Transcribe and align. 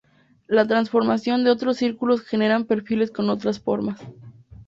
La 0.47 0.65
transformación 0.65 1.43
de 1.43 1.51
otros 1.51 1.77
círculos 1.77 2.21
generan 2.23 2.65
perfiles 2.65 3.11
con 3.11 3.29
otras 3.29 3.59
formas. 3.59 4.01